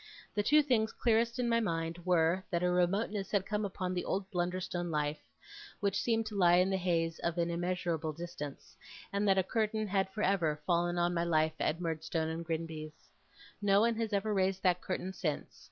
[0.33, 4.03] The two things clearest in my mind were, that a remoteness had come upon the
[4.03, 5.19] old Blunderstone life
[5.79, 8.75] which seemed to lie in the haze of an immeasurable distance;
[9.13, 13.11] and that a curtain had for ever fallen on my life at Murdstone and Grinby's.
[13.61, 15.59] No one has ever raised that curtain since.